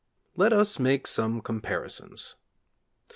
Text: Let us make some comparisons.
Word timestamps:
Let 0.35 0.51
us 0.51 0.79
make 0.79 1.05
some 1.05 1.41
comparisons. 1.41 2.35